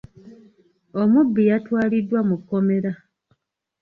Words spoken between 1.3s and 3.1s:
yatwaliddwa mu kkomera.